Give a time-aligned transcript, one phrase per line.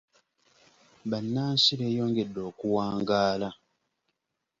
[1.09, 3.49] Bannansi beeyongedde okuwangaala.